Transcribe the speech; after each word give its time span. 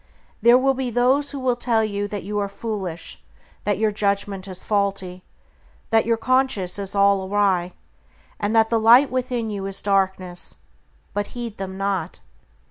There 0.41 0.57
will 0.57 0.73
be 0.73 0.89
those 0.89 1.29
who 1.29 1.37
will 1.39 1.55
tell 1.55 1.83
you 1.83 2.07
that 2.07 2.23
you 2.23 2.39
are 2.39 2.49
foolish; 2.49 3.21
that 3.65 3.77
your 3.77 3.91
judgment 3.91 4.47
is 4.47 4.63
faulty; 4.63 5.21
that 5.91 6.07
your 6.07 6.17
conscience 6.17 6.79
is 6.79 6.95
all 6.95 7.27
awry, 7.27 7.73
and 8.39 8.55
that 8.55 8.71
the 8.71 8.79
Light 8.79 9.11
within 9.11 9.51
you 9.51 9.67
is 9.67 9.79
darkness; 9.79 10.57
but 11.13 11.27
heed 11.37 11.57
them 11.57 11.77
not. 11.77 12.19